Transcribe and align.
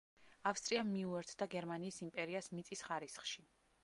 ავსტრია 0.51 0.85
მიუერთდა 0.93 1.47
გერმანიის 1.55 1.99
იმპერიას 2.05 2.49
მიწის 2.57 2.83
ხარისხში. 2.89 3.45